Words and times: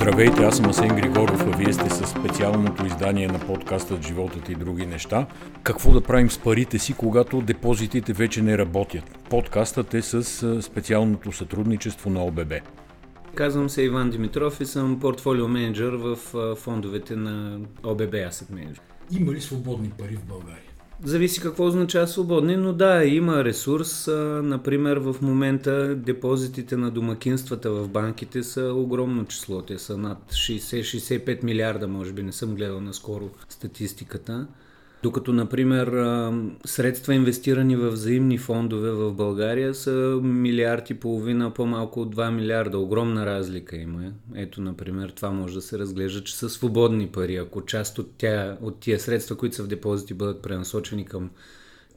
Здравейте, 0.00 0.42
аз 0.42 0.56
съм 0.56 0.70
Асен 0.70 0.96
Григоров, 0.96 1.46
а 1.46 1.56
вие 1.56 1.72
сте 1.72 1.90
с 1.90 2.06
специалното 2.06 2.86
издание 2.86 3.26
на 3.26 3.38
подкаста 3.38 4.02
Животът 4.02 4.48
и 4.48 4.54
други 4.54 4.86
неща. 4.86 5.26
Какво 5.62 5.92
да 5.92 6.00
правим 6.00 6.30
с 6.30 6.38
парите 6.38 6.78
си, 6.78 6.94
когато 6.94 7.40
депозитите 7.40 8.12
вече 8.12 8.42
не 8.42 8.58
работят? 8.58 9.18
Подкастът 9.30 9.94
е 9.94 10.02
с 10.02 10.62
специалното 10.62 11.32
сътрудничество 11.32 12.10
на 12.10 12.24
ОББ. 12.24 12.52
Казвам 13.34 13.68
се 13.68 13.82
Иван 13.82 14.10
Димитров 14.10 14.60
и 14.60 14.66
съм 14.66 15.00
портфолио 15.00 15.48
менеджер 15.48 15.92
в 15.92 16.16
фондовете 16.56 17.16
на 17.16 17.60
ОББ 17.84 18.12
Asset 18.12 18.52
Manager. 18.52 18.80
Има 19.10 19.32
ли 19.32 19.40
свободни 19.40 19.90
пари 19.98 20.16
в 20.16 20.24
България? 20.24 20.67
Зависи 21.04 21.40
какво 21.40 21.66
означава 21.66 22.06
свободни, 22.06 22.56
но 22.56 22.72
да, 22.72 23.04
има 23.04 23.44
ресурс. 23.44 24.06
Например, 24.42 24.96
в 24.96 25.16
момента 25.22 25.94
депозитите 25.94 26.76
на 26.76 26.90
домакинствата 26.90 27.70
в 27.70 27.88
банките 27.88 28.42
са 28.42 28.72
огромно 28.74 29.24
число. 29.24 29.62
Те 29.62 29.78
са 29.78 29.96
над 29.96 30.18
60-65 30.32 31.44
милиарда, 31.44 31.88
може 31.88 32.12
би, 32.12 32.22
не 32.22 32.32
съм 32.32 32.54
гледал 32.54 32.80
наскоро 32.80 33.30
статистиката. 33.48 34.46
Докато, 35.02 35.32
например, 35.32 35.86
средства 36.66 37.14
инвестирани 37.14 37.76
в 37.76 37.90
взаимни 37.90 38.38
фондове 38.38 38.90
в 38.90 39.12
България 39.12 39.74
са 39.74 40.20
милиард 40.22 40.90
и 40.90 40.94
половина, 40.94 41.54
по-малко 41.54 42.00
от 42.00 42.16
2 42.16 42.30
милиарда. 42.30 42.78
Огромна 42.78 43.26
разлика 43.26 43.76
има. 43.76 44.12
Ето, 44.34 44.60
например, 44.60 45.12
това 45.16 45.30
може 45.30 45.54
да 45.54 45.62
се 45.62 45.78
разглежда, 45.78 46.24
че 46.24 46.36
са 46.36 46.50
свободни 46.50 47.06
пари. 47.06 47.36
Ако 47.36 47.64
част 47.64 47.98
от, 47.98 48.10
тя, 48.18 48.56
от 48.62 48.80
тия 48.80 49.00
средства, 49.00 49.36
които 49.36 49.56
са 49.56 49.62
в 49.62 49.68
депозити, 49.68 50.14
бъдат 50.14 50.42
пренасочени 50.42 51.04
към 51.04 51.30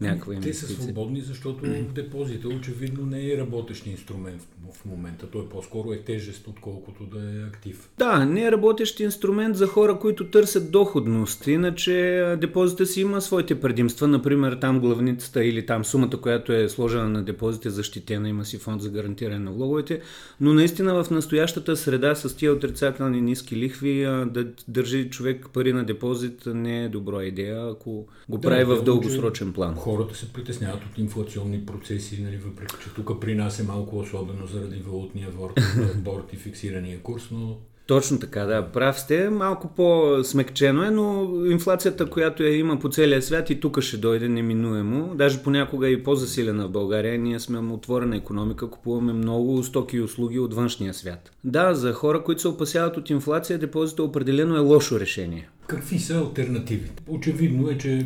някаква 0.02 0.34
инвестиция. 0.34 0.68
Те 0.68 0.74
са 0.74 0.82
свободни, 0.82 1.22
защото 1.22 1.66
депозита 1.96 2.48
очевидно 2.48 3.06
не 3.06 3.32
е 3.32 3.38
работещ 3.38 3.88
инструмент 3.88 4.42
в 4.74 4.86
момента. 4.86 5.28
Той 5.32 5.50
по-скоро 5.50 5.94
е 5.94 5.98
тежест, 5.98 6.48
отколкото 6.48 7.04
да 7.04 7.20
е 7.20 7.44
актив. 7.48 7.90
Да, 7.98 8.26
не 8.26 8.44
е 8.44 8.52
работещ 8.52 9.00
инструмент 9.00 9.56
за 9.56 9.68
хора, 9.68 10.00
които 10.00 10.30
търсят 10.30 10.72
доходност. 10.72 11.48
Иначе 11.48 12.36
депозита 12.42 12.86
си 12.86 13.02
има 13.02 13.22
своите 13.22 13.60
предимства. 13.60 14.08
Например, 14.08 14.58
там 14.62 14.80
главницата 14.80 15.46
или 15.46 15.66
там 15.66 15.86
сумата, 15.86 16.18
която 16.22 16.54
е 16.54 16.70
сложена 16.70 17.10
на 17.10 17.24
депозит 17.24 17.66
е 17.66 17.70
защитена, 17.70 18.30
има 18.30 18.46
си 18.46 18.58
фонд 18.58 18.82
за 18.82 18.90
гарантиране 18.90 19.40
на 19.40 19.52
влоговете. 19.52 20.02
Но 20.42 20.54
наистина 20.54 21.04
в 21.04 21.10
настоящата 21.10 21.78
среда 21.78 22.16
с 22.16 22.36
тия 22.36 22.54
отрицателни 22.54 23.22
ниски 23.22 23.56
лихви 23.56 24.02
да 24.26 24.48
държи 24.68 25.10
човек 25.10 25.50
пари 25.54 25.74
на 25.74 25.84
депозит 25.84 26.44
не 26.46 26.84
е 26.84 26.90
добра 26.90 27.24
идея, 27.24 27.70
ако 27.72 28.08
го 28.30 28.38
да, 28.38 28.42
прави 28.42 28.64
в 28.64 28.84
дългосрочен 28.84 29.54
план 29.54 29.76
хората 29.92 30.16
се 30.16 30.34
притесняват 30.34 30.86
от 30.86 30.98
инфлационни 30.98 31.66
процеси, 31.66 32.22
нали, 32.22 32.38
въпреки 32.38 32.76
че 32.84 32.90
тук 32.96 33.22
при 33.22 33.36
нас 33.36 33.60
е 33.60 33.64
малко 33.64 33.98
особено 33.98 34.48
заради 34.48 34.82
валутния 34.88 35.28
борт 35.96 36.34
и 36.34 36.36
фиксирания 36.36 37.00
курс, 37.00 37.28
но 37.32 37.58
точно 37.88 38.20
така, 38.20 38.46
да. 38.46 38.72
Прав 38.72 39.00
сте. 39.00 39.30
Малко 39.30 39.68
по-смекчено 39.76 40.84
е, 40.84 40.92
но 40.92 41.30
инфлацията, 41.46 42.06
която 42.06 42.44
я 42.44 42.58
има 42.58 42.80
по 42.80 42.90
целия 42.90 43.22
свят 43.22 43.50
и 43.50 43.60
тук 43.60 43.82
ще 43.82 43.98
дойде 43.98 44.30
неминуемо. 44.30 45.16
Даже 45.16 45.44
понякога 45.44 45.88
е 45.88 45.92
и 45.92 46.04
по-засилена 46.04 46.68
в 46.68 46.72
България. 46.72 47.20
Ние 47.20 47.40
сме 47.40 47.74
отворена 47.74 48.18
економика, 48.18 48.70
купуваме 48.70 49.14
много 49.14 49.64
стоки 49.64 49.98
и 49.98 50.02
услуги 50.02 50.40
от 50.40 50.54
външния 50.54 50.94
свят. 50.94 51.32
Да, 51.44 51.74
за 51.74 51.94
хора, 51.94 52.24
които 52.24 52.42
се 52.42 52.48
опасяват 52.48 52.98
от 52.98 53.10
инфлация, 53.10 53.60
депозита 53.60 54.04
определено 54.04 54.56
е 54.56 54.60
лошо 54.60 55.00
решение. 55.00 55.50
Какви 55.68 56.00
са 56.00 56.18
альтернативите? 56.18 57.04
Очевидно 57.08 57.70
е, 57.70 57.78
че 57.78 58.06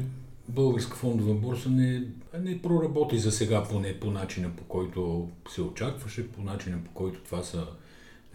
българска 0.49 0.95
фондова 0.95 1.33
борса 1.33 1.69
не, 1.69 2.03
не 2.39 2.61
проработи 2.61 3.19
за 3.19 3.31
сега 3.31 3.63
поне 3.63 3.99
по 3.99 4.11
начина 4.11 4.49
по 4.55 4.63
който 4.63 5.29
се 5.49 5.61
очакваше, 5.61 6.31
по 6.31 6.41
начина 6.41 6.77
по 6.83 6.91
който 6.91 7.23
това 7.23 7.43
са 7.43 7.67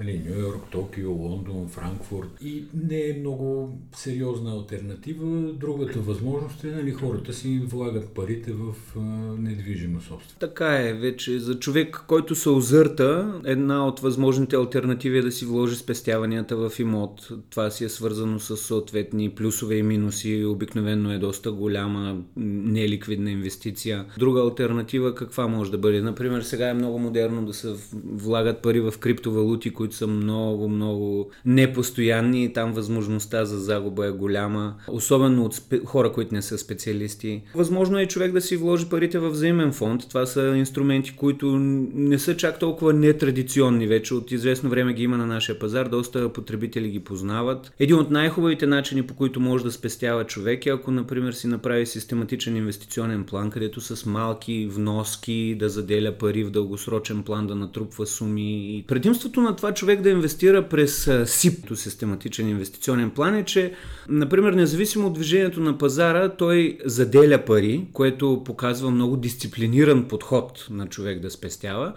нали, 0.01 0.23
Нью 0.27 0.41
Йорк, 0.41 0.62
Токио, 0.70 1.12
Лондон, 1.12 1.69
Франкфурт 1.69 2.29
и 2.45 2.65
не 2.75 3.09
е 3.09 3.17
много 3.20 3.79
сериозна 3.97 4.53
альтернатива. 4.53 5.53
Другата 5.53 6.01
възможност 6.01 6.65
е 6.65 6.67
нали, 6.67 6.91
хората 6.91 7.33
си 7.33 7.62
влагат 7.67 8.08
парите 8.08 8.52
в 8.52 8.74
а, 8.97 9.01
недвижима 9.39 10.01
собственост. 10.01 10.36
Така 10.41 10.89
е, 10.89 10.92
вече 10.92 11.39
за 11.39 11.58
човек, 11.58 12.05
който 12.07 12.35
се 12.35 12.48
озърта, 12.48 13.41
една 13.45 13.86
от 13.86 14.01
възможните 14.01 14.57
альтернативи 14.57 15.19
е 15.19 15.23
да 15.23 15.33
си 15.33 15.45
вложи 15.45 15.77
спестяванията 15.77 16.57
в 16.57 16.73
имот. 16.79 17.29
Това 17.51 17.70
си 17.70 17.85
е 17.85 17.89
свързано 17.89 18.39
с 18.39 18.57
съответни 18.57 19.30
плюсове 19.30 19.77
и 19.77 19.83
минуси. 19.83 20.45
Обикновено 20.45 21.13
е 21.13 21.19
доста 21.19 21.53
голяма 21.53 22.17
неликвидна 22.36 23.30
инвестиция. 23.30 24.05
Друга 24.19 24.41
альтернатива 24.41 25.14
каква 25.14 25.47
може 25.48 25.70
да 25.70 25.79
бъде? 25.79 26.01
Например, 26.01 26.42
сега 26.42 26.69
е 26.69 26.74
много 26.74 26.98
модерно 26.98 27.47
да 27.47 27.55
се 27.55 27.74
влагат 28.05 28.63
пари 28.63 28.80
в 28.80 28.95
криптовалути, 29.01 29.70
които 29.70 29.89
които 29.90 29.96
са 29.96 30.06
много, 30.06 30.68
много 30.68 31.30
непостоянни 31.45 32.52
там 32.52 32.73
възможността 32.73 33.45
за 33.45 33.58
загуба 33.58 34.06
е 34.06 34.11
голяма, 34.11 34.74
особено 34.89 35.45
от 35.45 35.55
спе... 35.55 35.80
хора, 35.84 36.12
които 36.12 36.34
не 36.34 36.42
са 36.42 36.58
специалисти. 36.58 37.42
Възможно 37.55 37.98
е 37.98 38.06
човек 38.06 38.33
да 38.33 38.40
си 38.40 38.56
вложи 38.56 38.89
парите 38.89 39.18
в 39.18 39.30
взаимен 39.30 39.73
фонд. 39.73 40.08
Това 40.08 40.27
са 40.27 40.55
инструменти, 40.56 41.17
които 41.17 41.56
не 41.58 42.18
са 42.18 42.36
чак 42.36 42.58
толкова 42.58 42.92
нетрадиционни 42.92 43.86
вече. 43.86 44.14
От 44.14 44.30
известно 44.30 44.70
време 44.70 44.92
ги 44.92 45.02
има 45.02 45.17
на 45.17 45.27
нашия 45.27 45.58
пазар, 45.58 45.89
доста 45.89 46.33
потребители 46.33 46.89
ги 46.89 47.00
познават. 47.00 47.73
Един 47.79 47.96
от 47.96 48.11
най-хубавите 48.11 48.67
начини, 48.67 49.02
по 49.02 49.14
които 49.14 49.40
може 49.40 49.64
да 49.64 49.73
спестява 49.73 50.24
човек 50.24 50.67
е 50.67 50.70
ако, 50.70 50.90
например, 50.90 51.33
си 51.33 51.46
направи 51.46 51.86
систематичен 51.86 52.56
инвестиционен 52.56 53.24
план, 53.24 53.50
където 53.50 53.80
с 53.80 54.06
малки 54.06 54.67
вноски 54.70 55.56
да 55.58 55.68
заделя 55.68 56.12
пари 56.12 56.45
в 56.45 56.50
дългосрочен 56.50 57.23
план, 57.23 57.46
да 57.46 57.55
натрупва 57.55 58.06
суми. 58.06 58.84
Предимството 58.89 59.40
на 59.40 59.56
това 59.56 59.73
човек 59.80 60.01
да 60.01 60.11
инвестира 60.11 60.68
през 60.68 61.11
СИП, 61.24 61.77
систематичен 61.77 62.48
инвестиционен 62.48 63.11
план 63.11 63.35
е, 63.35 63.45
че, 63.45 63.73
например, 64.08 64.52
независимо 64.52 65.07
от 65.07 65.13
движението 65.13 65.61
на 65.61 65.79
пазара, 65.79 66.29
той 66.29 66.79
заделя 66.85 67.45
пари, 67.45 67.86
което 67.92 68.42
показва 68.45 68.91
много 68.91 69.17
дисциплиниран 69.17 70.08
подход 70.08 70.67
на 70.70 70.86
човек 70.86 71.20
да 71.20 71.30
спестява. 71.30 71.92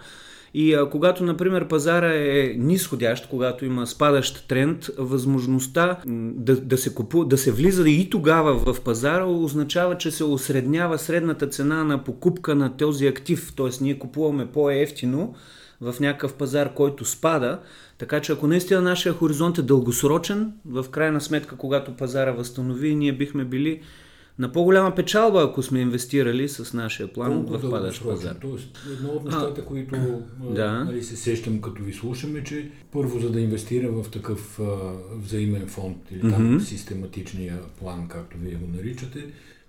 И 0.54 0.74
а, 0.74 0.90
когато, 0.90 1.24
например, 1.24 1.68
пазара 1.68 2.14
е 2.14 2.54
нисходящ, 2.58 3.28
когато 3.28 3.64
има 3.64 3.86
спадащ 3.86 4.48
тренд, 4.48 4.90
възможността 4.98 5.98
да, 6.06 6.56
да, 6.56 6.78
се 6.78 6.94
купу, 6.94 7.24
да 7.24 7.38
се 7.38 7.52
влиза 7.52 7.88
и 7.88 8.10
тогава 8.10 8.72
в 8.72 8.80
пазара 8.80 9.24
означава, 9.24 9.98
че 9.98 10.10
се 10.10 10.24
осреднява 10.24 10.98
средната 10.98 11.46
цена 11.46 11.84
на 11.84 12.04
покупка 12.04 12.54
на 12.54 12.76
този 12.76 13.06
актив. 13.06 13.52
Тоест, 13.56 13.80
ние 13.80 13.98
купуваме 13.98 14.46
по-ефтино, 14.46 15.34
в 15.80 15.94
някакъв 16.00 16.34
пазар, 16.34 16.74
който 16.74 17.04
спада. 17.04 17.60
Така 17.98 18.20
че 18.20 18.32
ако 18.32 18.46
наистина 18.46 18.80
нашия 18.80 19.14
хоризонт 19.14 19.58
е 19.58 19.62
дългосрочен, 19.62 20.52
в 20.66 20.86
крайна 20.90 21.20
сметка, 21.20 21.56
когато 21.56 21.96
пазара 21.96 22.32
възстанови, 22.32 22.94
ние 22.94 23.12
бихме 23.12 23.44
били 23.44 23.80
на 24.38 24.52
по-голяма 24.52 24.94
печалба, 24.94 25.42
ако 25.42 25.62
сме 25.62 25.80
инвестирали 25.80 26.48
с 26.48 26.72
нашия 26.72 27.12
план 27.12 27.46
Колко 27.46 27.58
в 27.58 27.70
падащ 27.70 28.02
пазар. 28.02 28.36
Тоест, 28.40 28.78
едно 28.92 29.08
от 29.08 29.24
нещата, 29.24 29.60
а, 29.60 29.64
които 29.64 30.22
да. 30.50 30.84
нали, 30.84 31.02
се 31.02 31.16
сещам 31.16 31.60
като 31.60 31.82
ви 31.82 31.92
слушам 31.92 32.36
е, 32.36 32.44
че 32.44 32.70
първо 32.92 33.20
за 33.20 33.30
да 33.30 33.40
инвестира 33.40 33.90
в 33.90 34.10
такъв 34.10 34.60
а, 34.60 34.64
взаимен 35.16 35.66
фонд 35.66 35.96
или 36.10 36.20
там 36.20 36.30
mm-hmm. 36.30 36.62
систематичния 36.62 37.58
план, 37.80 38.08
както 38.08 38.36
вие 38.38 38.54
го 38.54 38.76
наричате, 38.76 39.26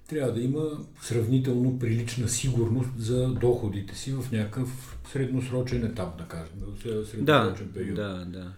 трябва 0.07 0.31
да 0.31 0.41
има 0.41 0.63
сравнително 1.01 1.79
прилична 1.79 2.29
сигурност 2.29 2.89
за 2.97 3.27
доходите 3.27 3.95
си 3.95 4.11
в 4.11 4.31
някакъв 4.31 4.97
средносрочен 5.11 5.85
етап, 5.85 6.17
да 6.17 6.23
кажем, 6.23 6.47
средносрочен 6.81 7.25
да, 7.25 7.55
период. 7.73 7.95
Да, 7.95 8.25
да. 8.27 8.51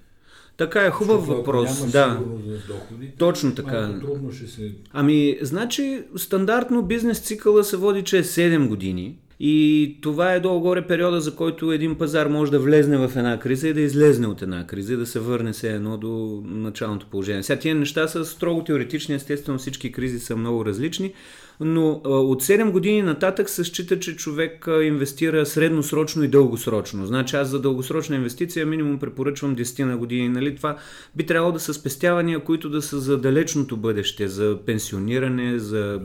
Така 0.58 0.86
е, 0.86 0.90
хубав 0.90 1.20
Защото, 1.20 1.38
въпрос. 1.38 1.82
Ако 1.82 1.92
да. 1.92 2.20
за 2.46 2.74
доходи, 2.74 3.12
Точно 3.18 3.56
така. 3.56 4.00
Трудно 4.02 4.32
ще 4.32 4.48
се... 4.48 4.72
Ами, 4.94 5.38
значи, 5.42 6.04
стандартно 6.16 6.84
бизнес 6.84 7.20
цикъла 7.20 7.64
се 7.64 7.78
води, 7.78 8.04
че 8.04 8.18
е 8.18 8.24
7 8.24 8.68
години. 8.68 9.18
И 9.40 9.98
това 10.02 10.34
е 10.34 10.40
долу-горе 10.40 10.88
периода, 10.88 11.22
за 11.22 11.36
който 11.36 11.72
един 11.72 11.96
пазар 11.96 12.28
може 12.28 12.52
да 12.52 12.60
влезне 12.60 12.98
в 12.98 13.12
една 13.16 13.40
криза 13.40 13.68
и 13.68 13.74
да 13.74 13.82
излезне 13.82 14.28
от 14.28 14.42
една 14.42 14.68
криза 14.68 14.94
и 14.94 14.98
да 14.98 15.06
се 15.06 15.20
върне 15.20 15.54
се 15.54 15.74
едно 15.74 15.98
до 15.98 16.42
началното 16.46 17.06
положение. 17.06 17.44
Сега 17.44 17.60
тия 17.60 17.76
неща 17.76 18.08
са 18.08 18.26
строго 18.26 18.64
теоретични, 18.64 19.16
естествено 19.16 19.58
всички 19.58 19.92
кризи 19.92 20.20
са 20.20 20.36
много 20.36 20.66
различни, 20.66 21.14
но 21.60 22.02
от 22.06 22.44
7 22.44 22.72
години 22.72 23.02
нататък 23.02 23.50
се 23.50 23.64
счита, 23.64 24.00
че 24.00 24.16
човек 24.16 24.68
инвестира 24.84 25.46
средносрочно 25.46 26.24
и 26.24 26.28
дългосрочно. 26.28 27.06
Значи 27.06 27.36
аз 27.36 27.48
за 27.48 27.62
дългосрочна 27.62 28.16
инвестиция 28.16 28.66
минимум 28.66 29.00
препоръчвам 29.00 29.56
10 29.56 29.84
на 29.84 29.98
години. 29.98 30.30
Нали? 30.30 30.56
Това 30.56 30.78
би 31.16 31.26
трябвало 31.26 31.54
да 31.54 31.60
са 31.60 31.74
спестявания, 31.74 32.40
които 32.40 32.70
да 32.70 32.82
са 32.82 33.00
за 33.00 33.18
далечното 33.18 33.78
бъдеще, 33.78 34.28
за 34.28 34.58
пенсиониране, 34.66 35.60
за 35.60 36.00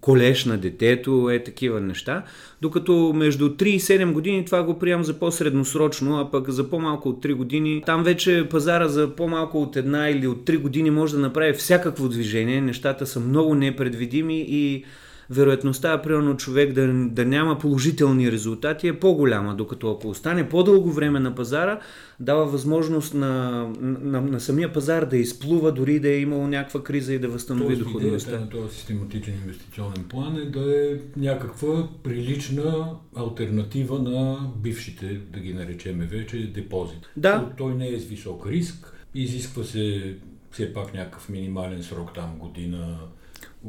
колеж 0.00 0.44
на 0.44 0.58
детето, 0.58 1.30
е 1.30 1.44
такива 1.44 1.80
неща. 1.80 2.22
Докато 2.62 3.12
между 3.16 3.48
3 3.48 3.64
и 3.64 3.80
7 3.80 4.12
години 4.12 4.44
това 4.44 4.62
го 4.62 4.78
приемам 4.78 5.04
за 5.04 5.14
по-средносрочно, 5.14 6.20
а 6.20 6.30
пък 6.30 6.50
за 6.50 6.70
по-малко 6.70 7.08
от 7.08 7.24
3 7.24 7.34
години, 7.34 7.82
там 7.86 8.04
вече 8.04 8.46
пазара 8.50 8.88
за 8.88 9.16
по-малко 9.16 9.62
от 9.62 9.76
една 9.76 10.08
или 10.08 10.26
от 10.26 10.46
3 10.46 10.58
години 10.58 10.90
може 10.90 11.14
да 11.14 11.20
направи 11.20 11.52
всякакво 11.52 12.08
движение. 12.08 12.60
Нещата 12.60 13.06
са 13.06 13.20
много 13.20 13.54
непредвидими 13.54 14.46
и 14.48 14.84
вероятността, 15.30 16.02
примерно 16.02 16.36
човек 16.36 16.72
да, 16.72 16.86
да 16.92 17.24
няма 17.24 17.58
положителни 17.58 18.32
резултати 18.32 18.88
е 18.88 19.00
по-голяма, 19.00 19.54
докато 19.54 19.90
ако 19.90 20.08
остане 20.08 20.48
по-дълго 20.48 20.92
време 20.92 21.20
на 21.20 21.34
пазара, 21.34 21.80
дава 22.20 22.46
възможност 22.46 23.14
на, 23.14 23.66
на, 23.80 24.20
на 24.20 24.40
самия 24.40 24.72
пазар 24.72 25.04
да 25.04 25.16
изплува, 25.16 25.72
дори 25.72 26.00
да 26.00 26.08
е 26.08 26.20
имало 26.20 26.46
някаква 26.46 26.82
криза 26.82 27.14
и 27.14 27.18
да 27.18 27.28
възстанови 27.28 27.74
Тоест, 27.74 27.84
доходността. 27.84 28.40
На 28.40 28.48
този 28.48 28.74
систематичен 28.74 29.34
инвестиционен 29.34 30.04
план 30.08 30.36
е 30.36 30.44
да 30.44 30.90
е 30.90 30.98
някаква 31.16 31.88
прилична 32.02 32.90
альтернатива 33.16 33.98
на 33.98 34.50
бившите, 34.56 35.20
да 35.32 35.40
ги 35.40 35.54
наречеме 35.54 36.06
вече, 36.06 36.52
депозит. 36.54 37.10
Да. 37.16 37.50
Той 37.58 37.74
не 37.74 37.88
е 37.88 37.98
с 37.98 38.04
висок 38.04 38.46
риск, 38.46 38.92
изисква 39.14 39.64
се 39.64 40.14
все 40.50 40.74
пак 40.74 40.94
някакъв 40.94 41.28
минимален 41.28 41.82
срок, 41.82 42.14
там 42.14 42.38
година, 42.38 42.98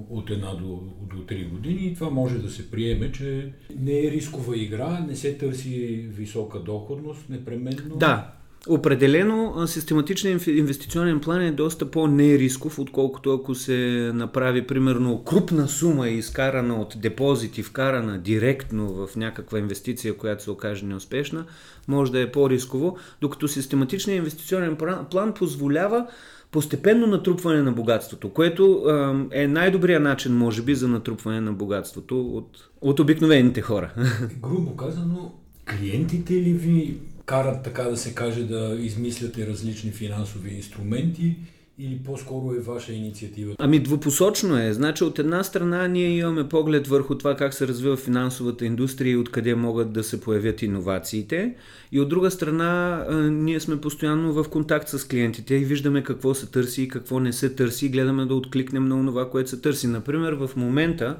от 0.09 0.29
една 0.29 0.53
до, 0.55 0.79
до 1.15 1.23
три 1.27 1.45
години 1.45 1.87
и 1.87 1.93
това 1.93 2.09
може 2.09 2.37
да 2.37 2.49
се 2.49 2.71
приеме, 2.71 3.11
че 3.11 3.53
не 3.79 3.99
е 3.99 4.11
рискова 4.11 4.57
игра, 4.57 5.05
не 5.07 5.15
се 5.15 5.37
търси 5.37 6.05
висока 6.09 6.59
доходност 6.59 7.29
непременно. 7.29 7.95
Да, 7.95 8.37
Определено, 8.69 9.67
систематичният 9.67 10.47
инвестиционен 10.47 11.19
план 11.19 11.41
е 11.41 11.51
доста 11.51 11.91
по-нерисков, 11.91 12.79
отколкото 12.79 13.33
ако 13.33 13.55
се 13.55 14.11
направи, 14.13 14.67
примерно, 14.67 15.23
крупна 15.23 15.67
сума 15.67 16.09
изкарана 16.09 16.81
от 16.81 16.95
депозит 16.97 17.57
и 17.57 17.63
вкарана 17.63 18.19
директно 18.19 19.07
в 19.07 19.15
някаква 19.15 19.59
инвестиция, 19.59 20.17
която 20.17 20.43
се 20.43 20.51
окаже 20.51 20.85
неуспешна, 20.85 21.45
може 21.87 22.11
да 22.11 22.21
е 22.21 22.31
по-рисково, 22.31 22.97
докато 23.21 23.47
систематичният 23.47 24.17
инвестиционен 24.17 24.77
план 25.11 25.33
позволява 25.33 26.07
постепенно 26.51 27.07
натрупване 27.07 27.61
на 27.61 27.71
богатството, 27.71 28.29
което 28.29 28.83
е 29.31 29.47
най-добрият 29.47 30.03
начин, 30.03 30.38
може 30.38 30.61
би, 30.61 30.75
за 30.75 30.88
натрупване 30.88 31.41
на 31.41 31.53
богатството 31.53 32.21
от, 32.21 32.69
от 32.81 32.99
обикновените 32.99 33.61
хора. 33.61 33.94
Грубо 34.41 34.75
казано, 34.75 35.31
клиентите 35.69 36.33
ли 36.33 36.53
ви 36.53 36.97
карат, 37.25 37.63
така 37.63 37.83
да 37.83 37.97
се 37.97 38.15
каже, 38.15 38.44
да 38.44 38.77
измисляте 38.79 39.47
различни 39.47 39.91
финансови 39.91 40.55
инструменти 40.55 41.35
или 41.79 42.00
по-скоро 42.03 42.53
е 42.56 42.59
ваша 42.59 42.94
инициатива? 42.94 43.56
Ами 43.59 43.79
двупосочно 43.79 44.62
е. 44.62 44.74
Значи 44.74 45.03
от 45.03 45.19
една 45.19 45.44
страна 45.44 45.88
ние 45.88 46.09
имаме 46.09 46.50
поглед 46.50 46.88
върху 46.88 47.18
това 47.18 47.35
как 47.35 47.53
се 47.53 47.68
развива 47.68 47.97
финансовата 47.97 48.65
индустрия 48.65 49.12
и 49.12 49.18
откъде 49.18 49.56
могат 49.56 49.94
да 49.94 50.03
се 50.03 50.21
появят 50.21 50.62
иновациите. 50.62 51.56
И 51.91 52.00
от 52.00 52.09
друга 52.09 52.31
страна 52.31 53.03
ние 53.31 53.59
сме 53.59 53.81
постоянно 53.81 54.33
в 54.33 54.50
контакт 54.50 54.89
с 54.89 55.07
клиентите 55.07 55.56
и 55.56 55.65
виждаме 55.65 56.03
какво 56.03 56.33
се 56.33 56.45
търси 56.45 56.83
и 56.83 56.88
какво 56.88 57.19
не 57.19 57.33
се 57.33 57.50
търси 57.50 57.89
гледаме 57.89 58.25
да 58.25 58.35
откликнем 58.35 58.88
на 58.88 59.06
това, 59.06 59.29
което 59.29 59.50
се 59.50 59.62
търси. 59.62 59.88
Например, 59.88 60.33
в 60.33 60.50
момента 60.56 61.18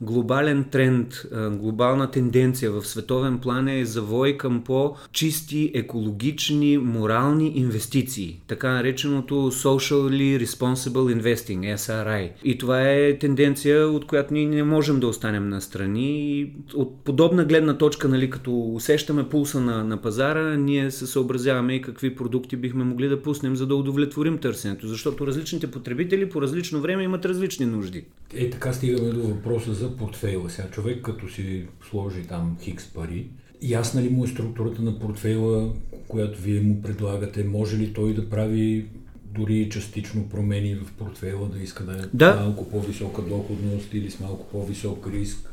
глобален 0.00 0.64
тренд, 0.64 1.22
глобална 1.50 2.10
тенденция 2.10 2.70
в 2.70 2.86
световен 2.86 3.38
план 3.38 3.68
е 3.68 3.84
завой 3.84 4.36
към 4.36 4.62
по-чисти, 4.64 5.70
екологични, 5.74 6.78
морални 6.78 7.52
инвестиции. 7.56 8.40
Така 8.46 8.72
нареченото 8.72 9.34
Socially 9.34 10.44
Responsible 10.44 11.20
Investing, 11.20 11.76
SRI. 11.76 12.30
И 12.44 12.58
това 12.58 12.82
е 12.82 13.18
тенденция, 13.18 13.88
от 13.88 14.06
която 14.06 14.34
ние 14.34 14.46
не 14.46 14.62
можем 14.62 15.00
да 15.00 15.08
останем 15.08 15.48
настрани. 15.48 16.40
И 16.40 16.52
от 16.74 16.96
подобна 17.04 17.44
гледна 17.44 17.78
точка, 17.78 18.08
нали, 18.08 18.30
като 18.30 18.74
усещаме 18.74 19.28
пулса 19.28 19.60
на, 19.60 19.84
на 19.84 20.02
пазара, 20.02 20.56
ние 20.56 20.90
се 20.90 21.06
съобразяваме 21.06 21.74
и 21.74 21.82
какви 21.82 22.16
продукти 22.16 22.56
бихме 22.56 22.84
могли 22.84 23.08
да 23.08 23.22
пуснем, 23.22 23.56
за 23.56 23.66
да 23.66 23.74
удовлетворим 23.74 24.38
търсенето. 24.38 24.88
Защото 24.88 25.26
различните 25.26 25.70
потребители 25.70 26.28
по 26.28 26.42
различно 26.42 26.80
време 26.80 27.02
имат 27.02 27.24
различни 27.24 27.66
нужди. 27.66 28.04
Е, 28.34 28.50
така 28.50 28.72
стигаме 28.72 29.08
до 29.08 29.20
въпроса 29.20 29.74
за 29.74 29.85
за 29.86 29.96
портфейла. 29.96 30.50
Сега 30.50 30.68
човек 30.70 31.02
като 31.04 31.28
си 31.28 31.66
сложи 31.90 32.22
там 32.22 32.56
хикс 32.60 32.86
пари, 32.86 33.26
ясна 33.62 34.02
ли 34.02 34.08
му 34.08 34.24
е 34.24 34.28
структурата 34.28 34.82
на 34.82 34.98
портфейла, 34.98 35.72
която 36.08 36.40
вие 36.40 36.60
му 36.60 36.82
предлагате? 36.82 37.44
Може 37.44 37.76
ли 37.76 37.92
той 37.92 38.14
да 38.14 38.30
прави 38.30 38.86
дори 39.24 39.70
частично 39.70 40.28
промени 40.28 40.74
в 40.74 40.92
портфейла, 40.92 41.48
да 41.48 41.62
иска 41.62 41.84
да 41.84 41.92
е 41.92 42.02
да. 42.14 42.36
малко 42.36 42.70
по-висока 42.70 43.22
доходност 43.22 43.94
или 43.94 44.10
с 44.10 44.20
малко 44.20 44.46
по-висок 44.46 45.08
риск? 45.12 45.50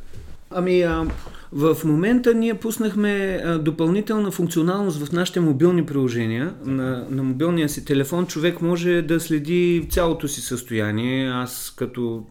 Ами, 0.50 0.81
а, 0.81 1.07
в 1.55 1.77
момента 1.85 2.33
ние 2.33 2.53
пуснахме 2.53 3.44
допълнителна 3.61 4.31
функционалност 4.31 5.05
в 5.05 5.11
нашите 5.11 5.39
мобилни 5.39 5.85
приложения. 5.85 6.53
На, 6.65 7.05
на 7.09 7.23
мобилния 7.23 7.69
си 7.69 7.85
телефон 7.85 8.27
човек 8.27 8.61
може 8.61 9.01
да 9.01 9.19
следи 9.19 9.88
цялото 9.89 10.27
си 10.27 10.41
състояние. 10.41 11.29
Аз 11.29 11.73
като 11.77 12.23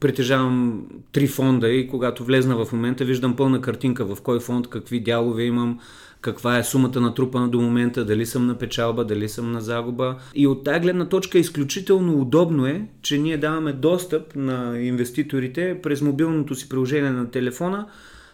притежавам 0.00 0.86
три 1.12 1.26
фонда 1.26 1.68
и 1.68 1.88
когато 1.88 2.24
влезна 2.24 2.64
в 2.64 2.72
момента 2.72 3.04
виждам 3.04 3.36
пълна 3.36 3.60
картинка 3.60 4.04
в 4.04 4.22
кой 4.22 4.40
фонд, 4.40 4.68
какви 4.68 5.00
дялове 5.00 5.42
имам, 5.42 5.78
каква 6.20 6.58
е 6.58 6.64
сумата 6.64 7.00
натрупана 7.00 7.48
до 7.48 7.60
момента, 7.60 8.04
дали 8.04 8.26
съм 8.26 8.46
на 8.46 8.58
печалба, 8.58 9.04
дали 9.04 9.28
съм 9.28 9.52
на 9.52 9.60
загуба. 9.60 10.16
И 10.34 10.46
от 10.46 10.64
тази 10.64 10.80
гледна 10.80 11.08
точка 11.08 11.38
изключително 11.38 12.20
удобно 12.20 12.66
е, 12.66 12.86
че 13.02 13.18
ние 13.18 13.38
даваме 13.38 13.72
достъп 13.72 14.36
на 14.36 14.80
инвеститорите 14.80 15.78
през 15.82 16.02
мобилното 16.02 16.54
си 16.54 16.68
приложение 16.68 17.10
на 17.10 17.30
телефона 17.30 17.86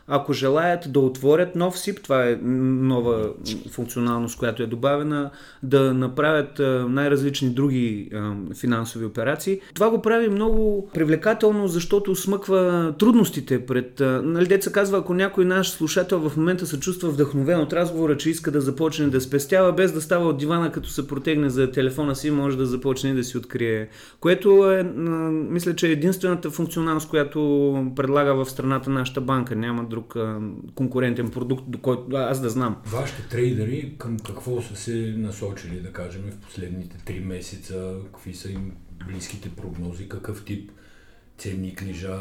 ако 0.08 0.32
желаят 0.32 0.92
да 0.92 1.00
отворят 1.00 1.56
нов 1.56 1.78
СИП, 1.78 2.02
това 2.02 2.28
е 2.28 2.38
нова 2.42 3.30
функционалност, 3.70 4.38
която 4.38 4.62
е 4.62 4.66
добавена, 4.66 5.30
да 5.62 5.94
направят 5.94 6.58
най-различни 6.88 7.50
други 7.50 8.10
финансови 8.60 9.04
операции. 9.04 9.60
Това 9.74 9.90
го 9.90 10.02
прави 10.02 10.28
много 10.28 10.88
привлекателно, 10.94 11.68
защото 11.68 12.16
смъква 12.16 12.94
трудностите 12.98 13.66
пред... 13.66 14.00
Нали, 14.22 14.46
деца 14.46 14.72
казва, 14.72 14.98
ако 14.98 15.14
някой 15.14 15.44
наш 15.44 15.70
слушател 15.70 16.28
в 16.28 16.36
момента 16.36 16.66
се 16.66 16.80
чувства 16.80 17.10
вдъхновен 17.10 17.60
от 17.60 17.72
разговора, 17.72 18.16
че 18.16 18.30
иска 18.30 18.50
да 18.50 18.60
започне 18.60 19.06
да 19.06 19.20
спестява, 19.20 19.72
без 19.72 19.92
да 19.92 20.00
става 20.00 20.28
от 20.28 20.38
дивана, 20.38 20.72
като 20.72 20.88
се 20.88 21.06
протегне 21.08 21.50
за 21.50 21.70
телефона 21.70 22.16
си, 22.16 22.30
може 22.30 22.58
да 22.58 22.66
започне 22.66 23.14
да 23.14 23.24
си 23.24 23.38
открие. 23.38 23.88
Което 24.20 24.70
е, 24.70 24.82
мисля, 25.50 25.76
че 25.76 25.88
е 25.88 25.92
единствената 25.92 26.50
функционалност, 26.50 27.08
която 27.08 27.38
предлага 27.96 28.34
в 28.34 28.50
страната 28.50 28.90
нашата 28.90 29.20
банка. 29.20 29.56
Няма 29.56 29.84
друг 29.84 29.97
друг 29.98 30.16
а, 30.16 30.40
конкурентен 30.74 31.30
продукт, 31.30 31.64
до 31.68 31.78
който 31.78 32.16
аз 32.16 32.40
да 32.40 32.50
знам. 32.50 32.76
Вашите 32.86 33.28
трейдери 33.28 33.94
към 33.98 34.16
какво 34.26 34.62
са 34.62 34.76
се 34.76 35.14
насочили, 35.16 35.80
да 35.80 35.92
кажем, 35.92 36.22
в 36.30 36.44
последните 36.46 36.98
три 37.04 37.20
месеца? 37.20 37.94
Какви 38.04 38.34
са 38.34 38.50
им 38.50 38.72
близките 39.08 39.48
прогнози? 39.48 40.08
Какъв 40.08 40.44
тип 40.44 40.70
ценни 41.38 41.74
книжа, 41.74 42.18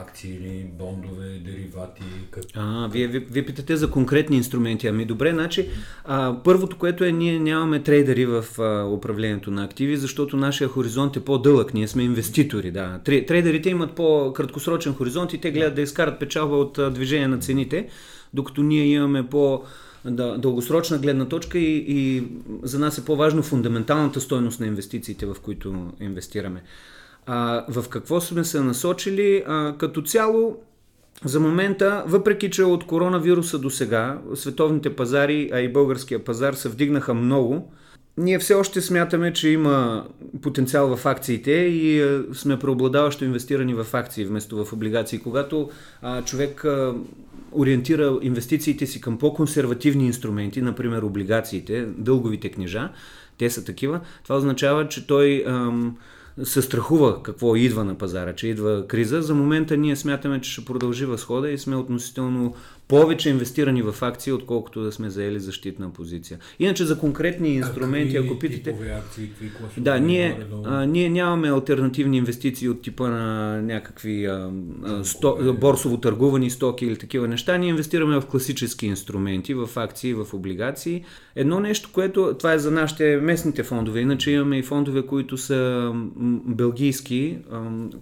акции 0.00 0.66
бондове, 0.78 1.28
деривати? 1.44 2.02
Как... 2.30 2.44
А, 2.54 2.88
вие, 2.92 3.06
вие, 3.06 3.20
вие 3.20 3.46
питате 3.46 3.76
за 3.76 3.90
конкретни 3.90 4.36
инструменти. 4.36 4.86
Ами 4.86 5.04
добре, 5.04 5.32
значи 5.32 5.68
а, 6.04 6.36
първото, 6.44 6.78
което 6.78 7.04
е, 7.04 7.12
ние 7.12 7.38
нямаме 7.38 7.82
трейдери 7.82 8.26
в 8.26 8.44
а, 8.58 8.84
управлението 8.84 9.50
на 9.50 9.64
активи, 9.64 9.96
защото 9.96 10.36
нашия 10.36 10.68
хоризонт 10.68 11.16
е 11.16 11.24
по-дълъг. 11.24 11.74
Ние 11.74 11.88
сме 11.88 12.02
инвеститори, 12.02 12.70
да. 12.70 13.00
Трейдерите 13.04 13.70
имат 13.70 13.92
по-краткосрочен 13.92 14.94
хоризонт 14.94 15.32
и 15.32 15.40
те 15.40 15.50
гледат 15.50 15.74
да 15.74 15.82
изкарат 15.82 16.20
печалба 16.20 16.56
от 16.56 16.78
а, 16.78 16.90
движение 16.90 17.28
на 17.28 17.38
цените, 17.38 17.88
докато 18.34 18.62
ние 18.62 18.84
имаме 18.86 19.26
по- 19.26 19.62
да, 20.04 20.38
дългосрочна 20.38 20.98
гледна 20.98 21.24
точка 21.24 21.58
и, 21.58 21.84
и 21.88 22.24
за 22.62 22.78
нас 22.78 22.98
е 22.98 23.04
по-важно 23.04 23.42
фундаменталната 23.42 24.20
стойност 24.20 24.60
на 24.60 24.66
инвестициите, 24.66 25.26
в 25.26 25.36
които 25.42 25.92
инвестираме. 26.00 26.62
А, 27.26 27.64
в 27.68 27.88
какво 27.88 28.20
сме 28.20 28.44
се 28.44 28.60
насочили? 28.60 29.44
А, 29.46 29.74
като 29.78 30.02
цяло, 30.02 30.62
за 31.24 31.40
момента, 31.40 32.04
въпреки 32.06 32.50
че 32.50 32.62
от 32.62 32.86
коронавируса 32.86 33.58
до 33.58 33.70
сега, 33.70 34.18
световните 34.34 34.96
пазари, 34.96 35.50
а 35.52 35.60
и 35.60 35.72
българския 35.72 36.24
пазар 36.24 36.54
се 36.54 36.68
вдигнаха 36.68 37.14
много, 37.14 37.72
ние 38.18 38.38
все 38.38 38.54
още 38.54 38.80
смятаме, 38.80 39.32
че 39.32 39.48
има 39.48 40.06
потенциал 40.42 40.96
в 40.96 41.06
акциите 41.06 41.52
и 41.52 42.02
а, 42.02 42.24
сме 42.34 42.58
преобладаващо 42.58 43.24
инвестирани 43.24 43.74
в 43.74 43.86
акции 43.92 44.24
вместо 44.24 44.64
в 44.64 44.72
облигации. 44.72 45.18
Когато 45.18 45.70
а, 46.02 46.22
човек 46.22 46.64
а, 46.64 46.94
ориентира 47.52 48.18
инвестициите 48.22 48.86
си 48.86 49.00
към 49.00 49.18
по-консервативни 49.18 50.06
инструменти, 50.06 50.62
например 50.62 51.02
облигациите, 51.02 51.86
дълговите 51.98 52.48
книжа, 52.48 52.90
те 53.38 53.50
са 53.50 53.64
такива, 53.64 54.00
това 54.22 54.36
означава, 54.36 54.88
че 54.88 55.06
той 55.06 55.44
ам, 55.46 55.96
се 56.44 56.62
страхува 56.62 57.22
какво 57.22 57.56
идва 57.56 57.84
на 57.84 57.94
пазара, 57.94 58.34
че 58.34 58.48
идва 58.48 58.86
криза. 58.88 59.22
За 59.22 59.34
момента 59.34 59.76
ние 59.76 59.96
смятаме, 59.96 60.40
че 60.40 60.50
ще 60.50 60.64
продължи 60.64 61.04
възхода 61.04 61.50
и 61.50 61.58
сме 61.58 61.76
относително 61.76 62.54
повече 62.88 63.30
инвестирани 63.30 63.82
в 63.82 63.94
акции, 64.02 64.32
отколкото 64.32 64.82
да 64.82 64.92
сме 64.92 65.10
заели 65.10 65.40
защитна 65.40 65.90
позиция. 65.90 66.38
Иначе 66.58 66.84
за 66.84 66.98
конкретни 66.98 67.54
инструменти, 67.54 68.16
ако 68.16 68.38
питате... 68.38 68.70
акции, 68.98 69.28
какви 69.28 69.80
да, 69.80 70.00
ние, 70.00 70.38
а, 70.64 70.86
ние 70.86 71.08
нямаме 71.08 71.50
альтернативни 71.50 72.16
инвестиции 72.18 72.68
от 72.68 72.82
типа 72.82 73.08
на 73.08 73.62
някакви 73.62 74.26
а, 74.26 74.50
а, 74.84 75.04
сто, 75.04 75.54
борсово 75.60 75.96
търгувани 75.96 76.50
стоки 76.50 76.86
или 76.86 76.96
такива 76.96 77.28
неща. 77.28 77.56
Ние 77.56 77.68
инвестираме 77.68 78.20
в 78.20 78.26
класически 78.26 78.86
инструменти, 78.86 79.54
в 79.54 79.68
акции, 79.76 80.14
в 80.14 80.26
облигации. 80.32 81.04
Едно 81.36 81.60
нещо, 81.60 81.90
което 81.92 82.34
това 82.38 82.52
е 82.52 82.58
за 82.58 82.70
нашите 82.70 83.16
местните 83.16 83.62
фондове. 83.62 84.00
Иначе 84.00 84.30
имаме 84.30 84.58
и 84.58 84.62
фондове, 84.62 85.06
които 85.06 85.38
са 85.38 85.92
белгийски, 86.46 87.38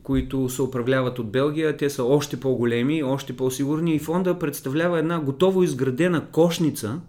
които 0.02 0.48
се 0.48 0.62
управляват 0.62 1.18
от 1.18 1.30
Белгия. 1.30 1.76
Те 1.76 1.90
са 1.90 2.04
още 2.04 2.40
по-големи, 2.40 3.02
още 3.02 3.36
по-сигурни 3.36 3.94
и 3.94 3.98
фонда 3.98 4.38
представлява 4.38 4.73
една 4.82 5.20
готово 5.20 5.62
изградена 5.62 6.26
кошница 6.26 7.00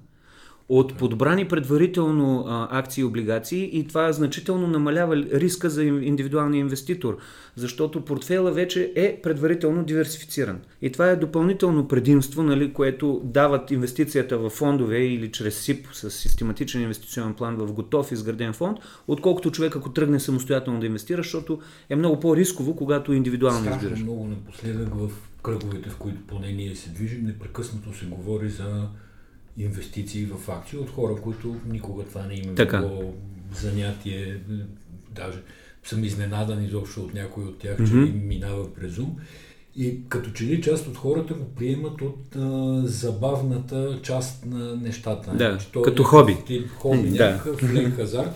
от 0.69 0.97
подбрани 0.97 1.47
предварително 1.47 2.45
а, 2.47 2.67
акции 2.71 3.01
и 3.01 3.05
облигации 3.05 3.79
и 3.79 3.87
това 3.87 4.11
значително 4.11 4.67
намалява 4.67 5.15
риска 5.15 5.69
за 5.69 5.83
индивидуалния 5.83 6.59
инвеститор, 6.59 7.17
защото 7.55 8.01
портфела 8.01 8.51
вече 8.51 8.91
е 8.95 9.19
предварително 9.23 9.83
диверсифициран. 9.83 10.59
И 10.81 10.91
това 10.91 11.09
е 11.09 11.15
допълнително 11.15 11.87
предимство, 11.87 12.43
нали, 12.43 12.73
което 12.73 13.21
дават 13.23 13.71
инвестицията 13.71 14.37
в 14.37 14.49
фондове 14.49 14.97
или 14.97 15.31
чрез 15.31 15.59
СИП 15.59 15.87
с 15.93 16.11
систематичен 16.11 16.81
инвестиционен 16.81 17.33
план 17.33 17.55
в 17.55 17.73
готов 17.73 18.11
изграден 18.11 18.53
фонд, 18.53 18.77
отколкото 19.07 19.51
човек 19.51 19.75
ако 19.75 19.89
тръгне 19.89 20.19
самостоятелно 20.19 20.79
да 20.79 20.85
инвестира, 20.85 21.17
защото 21.17 21.59
е 21.89 21.95
много 21.95 22.19
по-рисково, 22.19 22.75
когато 22.75 23.13
индивидуално 23.13 23.59
Страшно 23.61 23.81
избираш. 23.81 24.03
много 24.03 24.27
напоследък 24.27 24.95
в 24.95 25.09
кръговете, 25.45 25.89
в 25.89 25.97
които 25.97 26.27
поне 26.27 26.51
ние 26.51 26.75
се 26.75 26.89
движим, 26.89 27.25
непрекъснато 27.25 27.97
се 27.97 28.05
говори 28.05 28.49
за 28.49 28.87
инвестиции 29.57 30.25
в 30.25 30.49
акции 30.49 30.79
от 30.79 30.89
хора, 30.89 31.15
които 31.21 31.55
никога 31.69 32.03
това 32.03 32.25
не 32.27 32.33
има 32.33 32.55
Така. 32.55 32.79
било 32.79 33.13
занятие. 33.53 34.39
Даже 35.15 35.39
съм 35.83 36.03
изненадан 36.03 36.63
изобщо 36.63 37.01
от 37.01 37.13
някой 37.13 37.43
от 37.43 37.59
тях, 37.59 37.77
че 37.77 37.83
Мгм. 37.93 38.03
им 38.03 38.27
минава 38.27 38.73
през 38.73 38.97
ум. 38.97 39.15
И 39.77 39.99
като 40.09 40.31
че 40.31 40.43
ли 40.43 40.61
част 40.61 40.87
от 40.87 40.97
хората 40.97 41.33
го 41.33 41.45
приемат 41.45 42.01
от 42.01 42.35
а, 42.35 42.81
забавната 42.87 43.99
част 44.03 44.45
на 44.45 44.75
нещата. 44.75 45.31
Да, 45.35 45.57
Че 45.57 45.71
то 45.71 45.81
като 45.81 46.01
е 46.01 46.05
хоби. 46.05 46.37
Тип, 46.47 46.69
хоби, 46.69 47.09
Да. 47.09 47.31
някакъв 47.31 47.73
лек 47.73 47.95
хазарт, 47.95 48.31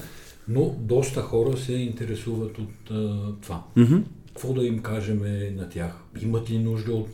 но 0.48 0.76
доста 0.80 1.22
хора 1.22 1.58
се 1.58 1.74
интересуват 1.74 2.58
от 2.60 2.92
а, 2.92 3.20
това. 3.42 3.64
Мгм. 3.76 3.98
Какво 4.40 4.54
да 4.54 4.68
им 4.68 4.80
кажем 4.80 5.22
на 5.56 5.70
тях? 5.70 5.92
Имат 6.22 6.50
ли 6.50 6.58
нужда 6.58 6.92
от 6.92 7.08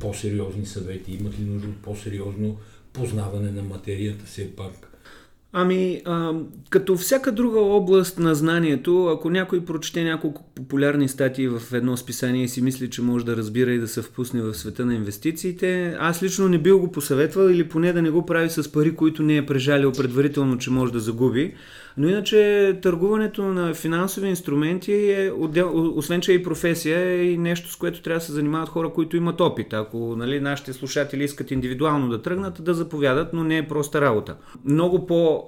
по-сериозни 0.00 0.66
съвети? 0.66 1.12
Имат 1.20 1.38
ли 1.40 1.44
нужда 1.44 1.68
от 1.68 1.76
по-сериозно 1.76 2.56
познаване 2.92 3.50
на 3.50 3.62
материята 3.62 4.24
все 4.24 4.56
пак? 4.56 4.72
Ами, 5.52 6.02
а, 6.04 6.32
като 6.70 6.96
всяка 6.96 7.32
друга 7.32 7.60
област 7.60 8.18
на 8.18 8.34
знанието, 8.34 9.06
ако 9.06 9.30
някой 9.30 9.64
прочете 9.64 10.04
няколко 10.04 10.44
популярни 10.54 11.08
статии 11.08 11.48
в 11.48 11.62
едно 11.72 11.96
списание 11.96 12.44
и 12.44 12.48
си 12.48 12.62
мисли, 12.62 12.90
че 12.90 13.02
може 13.02 13.24
да 13.24 13.36
разбира 13.36 13.72
и 13.72 13.78
да 13.78 13.88
се 13.88 14.02
впусне 14.02 14.42
в 14.42 14.54
света 14.54 14.86
на 14.86 14.94
инвестициите, 14.94 15.96
аз 16.00 16.22
лично 16.22 16.48
не 16.48 16.58
бил 16.58 16.78
го 16.78 16.92
посъветвал 16.92 17.48
или 17.48 17.68
поне 17.68 17.92
да 17.92 18.02
не 18.02 18.10
го 18.10 18.26
прави 18.26 18.50
с 18.50 18.72
пари, 18.72 18.96
които 18.96 19.22
не 19.22 19.36
е 19.36 19.46
прежалил 19.46 19.92
предварително, 19.92 20.58
че 20.58 20.70
може 20.70 20.92
да 20.92 21.00
загуби. 21.00 21.54
Но 21.98 22.08
иначе 22.08 22.78
търгуването 22.82 23.42
на 23.42 23.74
финансови 23.74 24.28
инструменти 24.28 24.92
е, 24.92 25.32
отдел, 25.38 25.92
освен 25.96 26.20
че 26.20 26.32
е 26.32 26.34
и 26.34 26.42
професия, 26.42 27.00
е 27.00 27.24
и 27.24 27.38
нещо, 27.38 27.72
с 27.72 27.76
което 27.76 28.02
трябва 28.02 28.18
да 28.18 28.24
се 28.24 28.32
занимават 28.32 28.68
хора, 28.68 28.92
които 28.92 29.16
имат 29.16 29.40
опит. 29.40 29.72
Ако 29.72 30.16
нали, 30.16 30.40
нашите 30.40 30.72
слушатели 30.72 31.24
искат 31.24 31.50
индивидуално 31.50 32.08
да 32.08 32.22
тръгнат, 32.22 32.64
да 32.64 32.74
заповядат, 32.74 33.32
но 33.32 33.44
не 33.44 33.58
е 33.58 33.68
проста 33.68 34.00
работа. 34.00 34.36
Много 34.64 35.06
по 35.06 35.44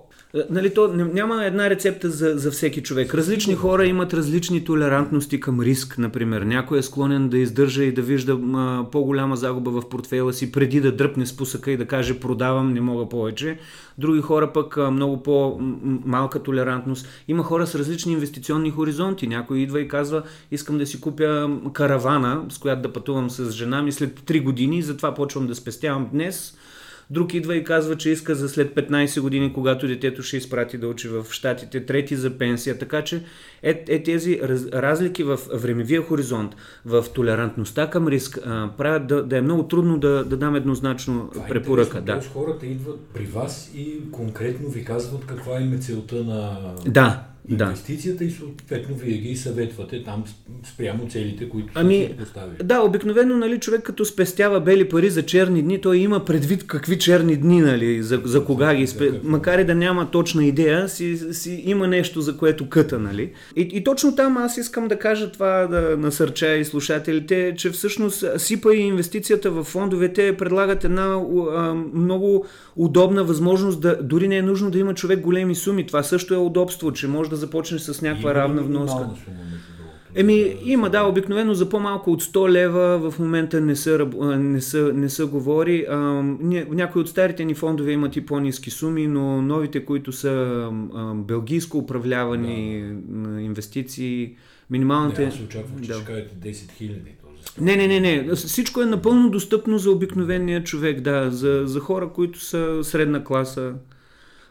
Нали, 0.51 0.75
то 0.75 0.89
няма 0.89 1.45
една 1.45 1.71
рецепта 1.71 2.11
за, 2.11 2.33
за 2.37 2.51
всеки 2.51 2.83
човек. 2.83 3.15
Различни 3.15 3.55
хора 3.55 3.87
имат 3.87 4.15
различни 4.15 4.65
толерантности 4.65 5.41
към 5.41 5.61
риск, 5.61 5.99
например. 5.99 6.43
Някой 6.43 6.79
е 6.79 6.83
склонен 6.83 7.29
да 7.29 7.39
издържа 7.39 7.85
и 7.85 7.93
да 7.93 8.03
вижда 8.03 8.39
а, 8.55 8.85
по-голяма 8.93 9.37
загуба 9.37 9.71
в 9.71 9.89
портфейла 9.89 10.33
си, 10.33 10.53
преди 10.53 10.81
да 10.81 10.93
дръпне 10.93 11.27
спусъка 11.27 11.71
и 11.71 11.77
да 11.77 11.87
каже 11.87 12.21
продавам, 12.21 12.73
не 12.73 12.81
мога 12.81 13.09
повече. 13.09 13.59
Други 13.99 14.21
хора 14.21 14.53
пък 14.53 14.77
а, 14.77 14.91
много 14.91 15.23
по-малка 15.23 16.43
толерантност. 16.43 17.09
Има 17.29 17.43
хора 17.43 17.67
с 17.67 17.75
различни 17.75 18.13
инвестиционни 18.13 18.71
хоризонти. 18.71 19.27
Някой 19.27 19.59
идва 19.59 19.81
и 19.81 19.89
казва, 19.89 20.23
искам 20.51 20.79
да 20.79 20.87
си 20.87 21.01
купя 21.01 21.51
каравана, 21.73 22.45
с 22.49 22.59
която 22.59 22.83
да 22.83 22.93
пътувам 22.93 23.31
с 23.31 23.51
жена 23.51 23.83
ми 23.83 23.93
след 23.93 24.21
3 24.21 24.43
години, 24.43 24.83
затова 24.83 25.15
почвам 25.15 25.47
да 25.47 25.55
спестявам 25.55 26.09
днес 26.13 26.55
Друг 27.11 27.35
идва 27.35 27.57
и 27.57 27.65
казва, 27.65 27.97
че 27.97 28.11
иска 28.11 28.35
за 28.35 28.49
след 28.49 28.75
15 28.75 29.21
години, 29.21 29.53
когато 29.53 29.89
детето 29.89 30.23
ще 30.23 30.37
изпрати 30.37 30.79
да 30.79 30.89
учи 30.89 31.09
в 31.09 31.27
Штатите, 31.31 31.87
трети 31.87 32.17
за 32.17 32.39
пенсия. 32.39 32.79
Така 32.79 33.05
че 33.05 33.23
е, 33.63 33.85
е 33.89 34.03
тези 34.03 34.41
раз, 34.43 34.67
разлики 34.67 35.23
в 35.23 35.39
времевия 35.55 36.03
хоризонт, 36.03 36.57
в 36.85 37.05
толерантността 37.15 37.91
към 37.91 38.09
риск, 38.09 38.39
а, 38.47 38.71
правят 38.79 39.07
да, 39.07 39.23
да 39.23 39.37
е 39.37 39.41
много 39.41 39.63
трудно 39.63 39.99
да, 39.99 40.25
да 40.25 40.37
дам 40.37 40.55
еднозначно 40.55 41.31
Това 41.33 41.45
е 41.45 41.49
препоръка. 41.49 42.01
Да. 42.01 42.21
Хората 42.33 42.67
идват 42.67 43.01
при 43.15 43.25
вас 43.25 43.71
и 43.75 44.11
конкретно 44.13 44.69
ви 44.69 44.85
казват 44.85 45.27
каква 45.27 45.61
им 45.61 45.73
е 45.73 45.79
целта 45.79 46.25
на 46.25 46.59
Да, 46.87 47.25
да. 47.57 47.65
инвестицията 47.65 48.25
и 48.25 48.31
съответно 48.31 48.95
вие 48.97 49.17
ги 49.17 49.37
съветвате 49.37 50.05
там 50.05 50.25
спрямо 50.65 51.09
целите, 51.09 51.49
които 51.49 51.69
Ами, 51.75 52.09
са 52.11 52.25
поставили. 52.25 52.57
Да, 52.65 52.81
обикновено 52.81 53.37
нали, 53.37 53.61
човек 53.61 53.83
като 53.83 54.05
спестява 54.05 54.61
бели 54.61 54.89
пари 54.89 55.11
за 55.11 55.23
черни 55.23 55.63
дни, 55.63 55.81
той 55.81 55.97
има 55.97 56.25
предвид 56.25 56.67
какви 56.67 56.99
черни 56.99 57.37
дни, 57.37 57.61
нали, 57.61 58.03
за, 58.03 58.21
за 58.25 58.45
кога 58.45 58.75
ги 58.75 58.87
спе... 58.87 59.13
Макар 59.23 59.59
и 59.59 59.65
да 59.65 59.75
няма 59.75 60.11
точна 60.11 60.45
идея, 60.45 60.89
си, 60.89 61.35
си 61.35 61.63
има 61.67 61.87
нещо 61.87 62.21
за 62.21 62.37
което 62.37 62.69
къта, 62.69 62.99
нали. 62.99 63.33
И, 63.57 63.61
и 63.61 63.85
точно 63.85 64.17
там 64.17 64.37
аз 64.37 64.57
искам 64.57 64.89
да 64.89 64.99
кажа 64.99 65.33
това, 65.33 65.67
да 65.67 65.97
насърча 65.97 66.57
и 66.57 66.65
слушателите, 66.65 67.55
че 67.57 67.71
всъщност 67.71 68.25
СИПа 68.37 68.75
и 68.75 68.81
инвестицията 68.81 69.51
в 69.51 69.65
фондовете 69.65 70.37
предлагат 70.37 70.85
една 70.85 71.05
а, 71.05 71.75
много 71.95 72.47
удобна 72.77 73.25
възможност 73.25 73.81
да 73.81 73.99
дори 74.03 74.29
не 74.29 74.37
е 74.37 74.43
нужно 74.43 74.71
да 74.71 74.79
има 74.79 74.95
човек 74.95 75.21
големи 75.21 75.55
суми. 75.55 75.87
Това 75.87 76.03
също 76.03 76.35
е 76.35 76.37
удобство, 76.37 76.93
че 76.93 77.09
може 77.09 77.31
да 77.31 77.37
започнеш 77.39 77.81
с 77.81 78.03
някаква 78.03 78.31
Има 78.31 78.35
равна 78.35 78.63
вноска. 78.63 78.99
другото? 78.99 79.21
Еми, 80.15 80.57
има, 80.65 80.91
да, 80.91 81.03
обикновено 81.03 81.55
за 81.55 81.69
по-малко 81.69 82.13
от 82.13 82.23
100 82.23 82.51
лева 82.51 83.11
в 83.11 83.19
момента 83.19 83.61
не 83.61 83.77
са, 83.77 84.07
не 84.39 84.61
са, 84.61 84.93
не 84.95 85.09
са 85.09 85.27
говори. 85.27 85.87
А, 85.89 85.95
ня- 85.95 86.67
някои 86.69 87.03
от 87.03 87.09
старите 87.09 87.45
ни 87.45 87.55
фондове 87.55 87.93
имат 87.93 88.17
и 88.17 88.21
по-низки 88.23 88.71
суми, 88.71 89.07
но 89.07 89.43
новите, 89.43 89.85
които 89.85 90.13
са 90.13 90.31
а, 90.95 91.15
белгийско 91.15 91.79
управлявани 91.79 92.85
а, 93.27 93.41
инвестиции, 93.41 94.35
минималните... 94.71 95.23
Не, 95.23 95.29
аз 95.29 95.41
очаквах, 95.41 95.81
че 95.83 95.89
Да. 95.89 95.95
ще 95.95 96.05
кажете 96.05 96.35
10 96.45 96.73
хиляди. 96.73 97.11
Не, 97.61 97.77
не, 97.77 97.87
не, 97.89 98.01
не. 98.01 98.35
Всичко 98.35 98.83
е 98.83 98.87
напълно 98.87 99.31
достъпно 99.31 99.79
за 99.79 99.91
обикновения 99.91 100.65
човек, 100.65 101.01
да. 101.01 101.31
За, 101.31 101.63
за 101.65 101.81
хора, 101.81 102.09
които 102.09 102.41
са 102.41 102.79
средна 102.83 103.25
класа. 103.25 103.73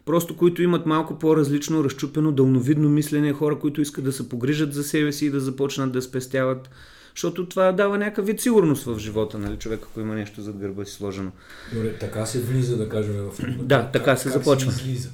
Просто 0.08 0.38
които 0.38 0.64
имат 0.64 0.86
малко 0.86 1.20
по-различно, 1.20 1.84
разчупено, 1.84 2.32
дълновидно 2.32 2.90
мислене, 2.90 3.34
хора, 3.34 3.60
които 3.60 3.82
искат 3.82 4.04
да 4.04 4.12
се 4.12 4.30
погрижат 4.30 4.74
за 4.74 4.84
себе 4.84 5.12
си 5.12 5.26
и 5.26 5.30
да 5.30 5.40
започнат 5.40 5.92
да 5.92 6.02
спестяват. 6.02 6.70
Защото 7.16 7.46
това 7.46 7.72
дава 7.72 7.98
някакъв 7.98 8.26
вид 8.26 8.42
сигурност 8.42 8.84
в 8.84 9.00
живота, 9.00 9.38
нали, 9.38 9.56
човек, 9.58 9.80
ако 9.84 10.00
има 10.00 10.16
нещо 10.16 10.42
зад 10.42 10.58
гърба 10.58 10.86
си 10.86 10.94
сложено. 10.94 11.32
Добре, 11.74 11.94
така 11.94 12.26
се 12.26 12.40
влиза, 12.40 12.78
да 12.78 12.90
кажем, 12.90 13.14
в. 13.14 13.32
Да, 13.64 13.76
Как- 13.76 13.92
така 13.92 14.16
се 14.16 14.30
започва. 14.30 14.72
Се 14.72 14.82
излиза? 14.82 15.10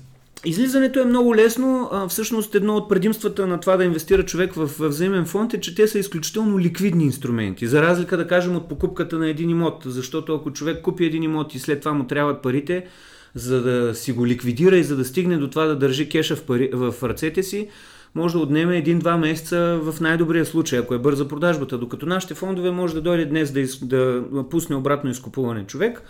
Излизането 0.46 1.00
е 1.00 1.06
много 1.06 1.36
лесно. 1.36 1.90
А, 1.92 2.08
всъщност 2.08 2.56
едно 2.56 2.76
от 2.76 2.90
предимствата 2.90 3.48
на 3.48 3.60
това 3.60 3.78
да 3.78 3.84
инвестира 3.84 4.26
човек 4.26 4.54
в, 4.54 4.68
в 4.68 4.88
взаимен 4.88 5.26
фонд 5.26 5.54
е, 5.54 5.60
че 5.60 5.76
те 5.76 5.88
са 5.88 6.00
изключително 6.00 6.60
ликвидни 6.60 7.04
инструменти. 7.04 7.68
За 7.68 7.82
разлика 7.82 8.18
да 8.18 8.28
кажем 8.28 8.56
от 8.56 8.70
покупката 8.70 9.18
на 9.18 9.30
един 9.30 9.50
имот. 9.50 9.84
Защото 9.86 10.36
ако 10.36 10.54
човек 10.54 10.82
купи 10.82 11.06
един 11.06 11.24
имот 11.24 11.56
и 11.56 11.60
след 11.60 11.80
това 11.80 11.94
му 11.94 12.08
трябват 12.08 12.42
парите, 12.42 12.88
за 13.36 13.62
да 13.62 13.96
си 13.96 14.12
го 14.12 14.28
ликвидира 14.28 14.78
и 14.78 14.84
за 14.84 14.96
да 14.96 15.06
стигне 15.06 15.38
до 15.38 15.50
това 15.50 15.66
да 15.66 15.76
държи 15.76 16.10
кеша 16.10 16.36
в, 16.36 16.44
пари, 16.44 16.70
в 16.74 16.96
ръцете 17.04 17.44
си, 17.44 17.70
може 18.16 18.34
да 18.34 18.40
отнеме 18.40 18.78
един-два 18.78 19.18
месеца 19.18 19.80
в 19.84 20.02
най-добрия 20.02 20.46
случай, 20.46 20.80
ако 20.80 20.94
е 20.94 21.00
бърза 21.00 21.28
продажбата. 21.28 21.78
Докато 21.78 22.06
нашите 22.06 22.34
фондове 22.34 22.72
може 22.72 22.94
да 22.94 23.02
дойде 23.02 23.26
днес 23.26 23.52
да, 23.52 23.60
из, 23.60 23.86
да 23.86 24.24
пусне 24.50 24.76
обратно 24.76 25.10
изкупуване 25.10 25.66
човек 25.68 26.02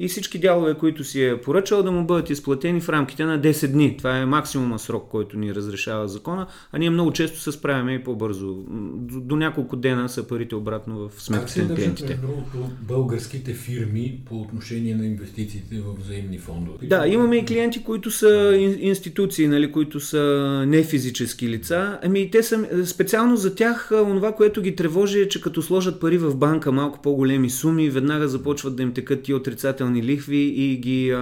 и 0.00 0.08
всички 0.08 0.38
дялове, 0.38 0.74
които 0.74 1.04
си 1.04 1.24
е 1.24 1.40
поръчал, 1.40 1.82
да 1.82 1.90
му 1.92 2.04
бъдат 2.04 2.30
изплатени 2.30 2.80
в 2.80 2.88
рамките 2.88 3.24
на 3.24 3.40
10 3.40 3.68
дни. 3.68 3.96
Това 3.96 4.18
е 4.18 4.26
максимума 4.26 4.78
срок, 4.78 5.08
който 5.10 5.38
ни 5.38 5.54
разрешава 5.54 6.08
закона, 6.08 6.46
а 6.72 6.78
ние 6.78 6.90
много 6.90 7.12
често 7.12 7.40
се 7.40 7.52
справяме 7.52 7.94
и 7.94 8.04
по-бързо. 8.04 8.54
До, 8.94 9.20
до 9.20 9.36
няколко 9.36 9.76
дена 9.76 10.08
са 10.08 10.26
парите 10.26 10.54
обратно 10.54 11.08
в 11.08 11.22
сметките 11.22 11.62
на 11.62 11.68
държат, 11.68 11.84
клиентите. 11.84 12.14
другото, 12.14 12.70
българските 12.82 13.54
фирми 13.54 14.20
по 14.26 14.40
отношение 14.40 14.94
на 14.94 15.06
инвестициите 15.06 15.80
в 15.80 16.00
взаимни 16.00 16.38
фондове? 16.38 16.86
Да, 16.86 17.06
имаме 17.08 17.36
и 17.36 17.44
клиенти, 17.44 17.84
които 17.84 18.10
са 18.10 18.26
ин- 18.54 18.78
институции, 18.80 19.48
нали, 19.48 19.72
които 19.72 20.00
са 20.00 20.20
не 20.66 20.82
физически 20.82 21.48
лица. 21.48 21.98
Ами 22.04 22.30
те 22.30 22.42
са, 22.42 22.86
специално 22.86 23.36
за 23.36 23.54
тях, 23.54 23.90
онова, 23.92 24.32
което 24.32 24.62
ги 24.62 24.76
тревожи 24.76 25.20
е, 25.20 25.28
че 25.28 25.40
като 25.40 25.62
сложат 25.62 26.00
пари 26.00 26.18
в 26.18 26.36
банка 26.36 26.72
малко 26.72 26.98
по-големи 27.02 27.50
суми, 27.50 27.90
веднага 27.90 28.28
започват 28.28 28.76
да 28.76 28.82
им 28.82 28.92
текат 28.92 29.28
и 29.28 29.34
отрицателни 29.34 29.89
допълнителни 29.90 30.02
лихви 30.02 30.54
и 30.56 30.76
ги... 30.76 31.10
А... 31.10 31.18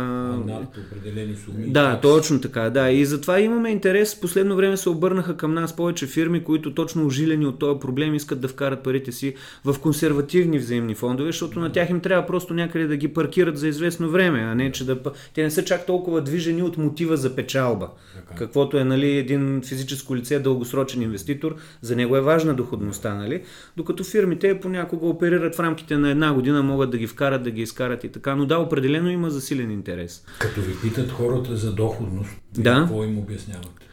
над 0.46 0.76
определени 0.76 1.36
суми. 1.36 1.70
Да, 1.70 2.00
точно 2.00 2.40
така, 2.40 2.70
да. 2.70 2.90
И 2.90 3.04
затова 3.04 3.40
имаме 3.40 3.70
интерес. 3.70 4.20
Последно 4.20 4.56
време 4.56 4.76
се 4.76 4.88
обърнаха 4.88 5.36
към 5.36 5.54
нас 5.54 5.76
повече 5.76 6.06
фирми, 6.06 6.44
които 6.44 6.74
точно 6.74 7.06
ожилени 7.06 7.46
от 7.46 7.58
този 7.58 7.80
проблем 7.80 8.14
искат 8.14 8.40
да 8.40 8.48
вкарат 8.48 8.82
парите 8.82 9.12
си 9.12 9.34
в 9.64 9.76
консервативни 9.80 10.58
взаимни 10.58 10.94
фондове, 10.94 11.28
защото 11.28 11.60
на 11.60 11.72
тях 11.72 11.90
им 11.90 12.00
трябва 12.00 12.26
просто 12.26 12.54
някъде 12.54 12.86
да 12.86 12.96
ги 12.96 13.08
паркират 13.08 13.58
за 13.58 13.68
известно 13.68 14.10
време, 14.10 14.38
а 14.40 14.54
не 14.54 14.72
че 14.72 14.86
да... 14.86 14.98
Те 15.34 15.42
не 15.42 15.50
са 15.50 15.64
чак 15.64 15.86
толкова 15.86 16.20
движени 16.20 16.62
от 16.62 16.78
мотива 16.78 17.16
за 17.16 17.36
печалба. 17.36 17.88
Така. 18.14 18.34
Каквото 18.34 18.78
е 18.78 18.84
нали, 18.84 19.16
един 19.16 19.62
физическо 19.68 20.16
лице, 20.16 20.38
дългосрочен 20.38 21.02
инвеститор, 21.02 21.56
за 21.80 21.96
него 21.96 22.16
е 22.16 22.20
важна 22.20 22.54
доходността, 22.54 23.14
нали? 23.14 23.42
Докато 23.76 24.04
фирмите 24.04 24.60
понякога 24.60 25.06
оперират 25.06 25.54
в 25.54 25.60
рамките 25.60 25.96
на 25.96 26.10
една 26.10 26.34
година, 26.34 26.62
могат 26.62 26.90
да 26.90 26.98
ги 26.98 27.06
вкарат, 27.06 27.42
да 27.42 27.50
ги 27.50 27.62
изкарат 27.62 28.04
и 28.04 28.08
така. 28.08 28.36
Но 28.36 28.46
да, 28.48 28.58
определено 28.58 29.10
има 29.10 29.30
засилен 29.30 29.70
интерес. 29.70 30.24
Като 30.38 30.60
ви 30.60 30.80
питат 30.82 31.10
хората 31.10 31.56
за 31.56 31.72
доходност, 31.72 32.30
да. 32.58 32.74
какво 32.74 33.04
им 33.04 33.18
обясняват? 33.18 33.87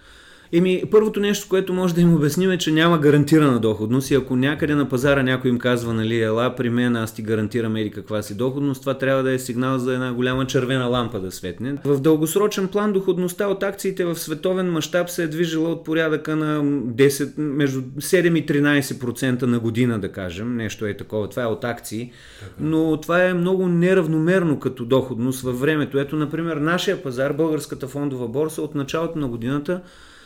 Еми, 0.58 0.84
първото 0.92 1.20
нещо, 1.20 1.48
което 1.50 1.74
може 1.74 1.96
да 1.96 2.02
им 2.02 2.14
обясним 2.14 2.52
е, 2.52 2.58
че 2.58 2.72
няма 2.72 2.98
гарантирана 2.98 3.60
доходност 3.60 4.12
и 4.12 4.16
ако 4.16 4.36
някъде 4.36 4.76
на 4.76 4.90
пазара 4.90 5.24
някой 5.24 5.50
им 5.50 5.60
казва, 5.60 5.94
нали, 5.94 6.22
ела 6.22 6.56
при 6.56 6.70
мен, 6.70 6.96
аз 6.96 7.14
ти 7.14 7.22
гарантирам 7.22 7.78
или 7.78 7.92
каква 7.92 8.22
си 8.22 8.38
доходност, 8.38 8.82
това 8.82 8.98
трябва 8.98 9.24
да 9.24 9.32
е 9.32 9.40
сигнал 9.40 9.78
за 9.78 9.94
една 9.94 10.14
голяма 10.14 10.48
червена 10.48 10.86
лампа 10.86 11.20
да 11.20 11.32
светне. 11.32 11.76
В 11.86 12.02
дългосрочен 12.02 12.68
план 12.68 12.94
доходността 12.94 13.48
от 13.48 13.64
акциите 13.64 14.06
в 14.06 14.16
световен 14.16 14.72
мащаб 14.72 15.10
се 15.10 15.24
е 15.24 15.28
движила 15.28 15.70
от 15.70 15.84
порядъка 15.84 16.36
на 16.36 16.64
10, 16.64 17.34
между 17.38 17.82
7 17.82 18.40
и 18.40 18.46
13% 18.46 19.44
на 19.44 19.60
година, 19.60 20.00
да 20.00 20.12
кажем. 20.12 20.56
Нещо 20.56 20.86
е 20.86 20.98
такова. 20.98 21.30
Това 21.30 21.44
е 21.44 21.46
от 21.46 21.64
акции. 21.64 22.12
Но 22.60 23.02
това 23.02 23.24
е 23.24 23.34
много 23.34 23.68
неравномерно 23.68 24.60
като 24.60 24.86
доходност 24.86 25.42
във 25.42 25.60
времето. 25.60 26.00
Ето, 26.00 26.16
например, 26.16 26.58
нашия 26.58 27.04
пазар, 27.04 27.34
българската 27.34 27.88
фондова 27.88 28.28
борса 28.28 28.62
от 28.62 28.76
началото 28.76 29.20
на 29.20 29.28
годината 29.28 29.82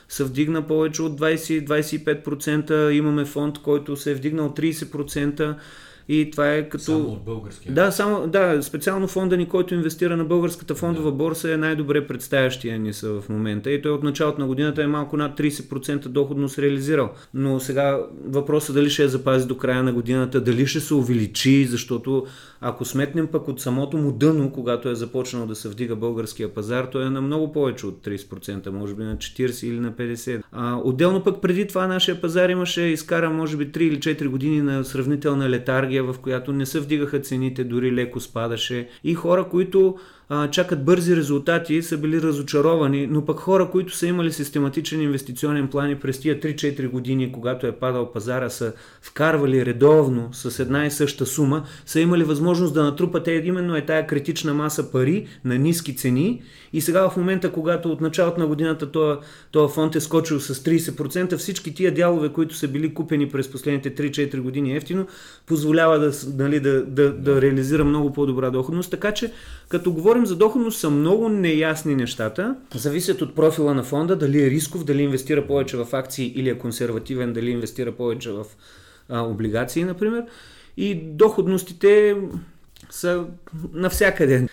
се 0.09 0.23
вдигна 0.23 0.67
повече 0.67 1.01
от 1.01 1.19
20-25%. 1.19 2.89
Имаме 2.89 3.25
фонд, 3.25 3.59
който 3.59 3.97
се 3.97 4.11
е 4.11 4.15
вдигнал 4.15 4.53
30%. 4.53 5.55
И 6.11 6.31
това 6.31 6.53
е 6.53 6.69
като... 6.69 6.83
Само 6.83 7.09
от 7.09 7.23
българския. 7.23 7.73
Да, 7.73 7.91
само, 7.91 8.27
да, 8.27 8.63
специално 8.63 9.07
фонда 9.07 9.37
ни, 9.37 9.49
който 9.49 9.73
инвестира 9.73 10.17
на 10.17 10.23
българската 10.23 10.75
фондова 10.75 11.11
да. 11.11 11.17
борса 11.17 11.53
е 11.53 11.57
най-добре 11.57 12.07
представящия 12.07 12.79
ни 12.79 12.93
са 12.93 13.21
в 13.21 13.29
момента. 13.29 13.71
И 13.71 13.81
той 13.81 13.91
от 13.91 14.03
началото 14.03 14.41
на 14.41 14.47
годината 14.47 14.83
е 14.83 14.87
малко 14.87 15.17
над 15.17 15.39
30% 15.39 16.07
доходност 16.07 16.59
реализирал. 16.59 17.11
Но 17.33 17.59
сега 17.59 17.99
въпросът 18.25 18.75
дали 18.75 18.89
ще 18.89 19.03
я 19.03 19.09
запази 19.09 19.47
до 19.47 19.57
края 19.57 19.83
на 19.83 19.93
годината, 19.93 20.41
дали 20.41 20.67
ще 20.67 20.79
се 20.79 20.93
увеличи, 20.93 21.65
защото 21.65 22.25
ако 22.61 22.85
сметнем 22.85 23.27
пък 23.27 23.47
от 23.47 23.61
самото 23.61 23.97
му 23.97 24.11
дъно, 24.11 24.51
когато 24.51 24.89
е 24.89 24.95
започнал 24.95 25.45
да 25.45 25.55
се 25.55 25.69
вдига 25.69 25.95
българския 25.95 26.53
пазар, 26.53 26.85
той 26.91 27.05
е 27.05 27.09
на 27.09 27.21
много 27.21 27.51
повече 27.51 27.87
от 27.87 28.05
30%, 28.05 28.69
може 28.69 28.93
би 28.95 29.03
на 29.03 29.17
40 29.17 29.65
или 29.65 29.79
на 29.79 29.91
50%. 29.91 30.41
А, 30.51 30.81
отделно 30.83 31.23
пък 31.23 31.41
преди 31.41 31.67
това 31.67 31.87
нашия 31.87 32.21
пазар 32.21 32.49
имаше 32.49 32.81
изкара 32.81 33.29
може 33.29 33.57
би 33.57 33.71
3 33.71 33.77
или 33.77 33.99
4 33.99 34.27
години 34.27 34.61
на 34.61 34.83
сравнителна 34.83 35.49
летаргия, 35.49 35.98
в 36.01 36.15
която 36.21 36.53
не 36.53 36.65
се 36.65 36.79
вдигаха 36.79 37.19
цените, 37.19 37.63
дори 37.63 37.91
леко 37.91 38.19
спадаше. 38.19 38.89
И 39.03 39.13
хора, 39.13 39.49
които 39.49 39.97
чакат 40.51 40.85
бързи 40.85 41.15
резултати, 41.15 41.81
са 41.81 41.97
били 41.97 42.21
разочаровани, 42.21 43.07
но 43.07 43.25
пък 43.25 43.39
хора, 43.39 43.69
които 43.69 43.95
са 43.95 44.07
имали 44.07 44.31
систематичен 44.31 45.01
инвестиционен 45.01 45.67
план 45.67 45.91
и 45.91 45.99
през 45.99 46.19
тия 46.19 46.39
3-4 46.39 46.89
години, 46.89 47.31
когато 47.31 47.67
е 47.67 47.71
падал 47.71 48.11
пазара, 48.11 48.49
са 48.49 48.73
вкарвали 49.01 49.65
редовно 49.65 50.29
с 50.31 50.59
една 50.59 50.85
и 50.85 50.91
съща 50.91 51.25
сума, 51.25 51.63
са 51.85 51.99
имали 51.99 52.23
възможност 52.23 52.73
да 52.73 52.83
натрупат 52.83 53.27
е, 53.27 53.41
именно 53.45 53.75
е 53.75 53.85
тая 53.85 54.07
критична 54.07 54.53
маса 54.53 54.91
пари 54.91 55.27
на 55.45 55.57
ниски 55.57 55.95
цени 55.95 56.41
и 56.73 56.81
сега 56.81 57.09
в 57.09 57.17
момента, 57.17 57.51
когато 57.51 57.91
от 57.91 58.01
началото 58.01 58.39
на 58.39 58.47
годината 58.47 58.91
този 59.51 59.73
фонд 59.73 59.95
е 59.95 60.01
скочил 60.01 60.39
с 60.39 60.55
30%, 60.55 61.37
всички 61.37 61.73
тия 61.73 61.93
дялове, 61.93 62.29
които 62.29 62.55
са 62.55 62.67
били 62.67 62.93
купени 62.93 63.29
през 63.29 63.51
последните 63.51 63.95
3-4 63.95 64.39
години 64.39 64.75
ефтино, 64.75 65.07
позволява 65.45 65.99
да, 65.99 66.11
нали, 66.37 66.59
да, 66.59 66.85
да, 66.85 67.13
да 67.13 67.41
реализира 67.41 67.85
много 67.85 68.13
по-добра 68.13 68.49
доходност. 68.49 68.91
Така 68.91 69.11
че, 69.11 69.31
като 69.69 69.93
говорим 69.93 70.25
за 70.25 70.35
доходност, 70.35 70.79
са 70.79 70.89
много 70.89 71.29
неясни 71.29 71.95
нещата. 71.95 72.55
Зависят 72.75 73.21
от 73.21 73.35
профила 73.35 73.73
на 73.73 73.83
фонда, 73.83 74.15
дали 74.15 74.43
е 74.43 74.49
рисков, 74.49 74.83
дали 74.83 75.01
инвестира 75.01 75.47
повече 75.47 75.77
в 75.77 75.87
акции 75.93 76.33
или 76.35 76.49
е 76.49 76.57
консервативен, 76.57 77.33
дали 77.33 77.51
инвестира 77.51 77.91
повече 77.91 78.31
в 78.31 78.45
а, 79.09 79.21
облигации, 79.21 79.83
например. 79.83 80.23
И 80.77 80.95
доходностите 80.95 82.15
са 82.89 83.25
навсякъде. 83.73 84.47